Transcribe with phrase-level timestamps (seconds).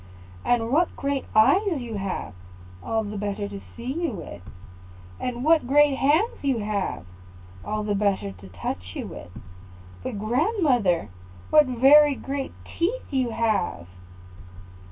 [0.43, 2.33] "And what great eyes you have!"
[2.81, 4.41] "All the better to see you with."
[5.19, 7.05] "And what great hands you have!"
[7.63, 9.29] "All the better to touch you with."
[10.01, 11.09] "But, grandmother,
[11.51, 13.85] what very great teeth you have!"